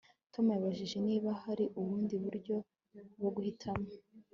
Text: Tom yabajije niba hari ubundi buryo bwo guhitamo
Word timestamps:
Tom 0.33 0.45
yabajije 0.55 0.97
niba 1.07 1.29
hari 1.43 1.65
ubundi 1.79 2.13
buryo 2.23 2.55
bwo 3.17 3.29
guhitamo 3.35 3.87